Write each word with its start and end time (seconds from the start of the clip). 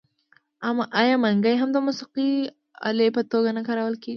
آیا 1.01 1.15
منګی 1.23 1.55
هم 1.61 1.69
د 1.73 1.77
موسیقۍ 1.87 2.31
الې 2.87 3.07
په 3.15 3.21
توګه 3.31 3.49
نه 3.57 3.61
کارول 3.67 3.95
کیږي؟ 4.03 4.09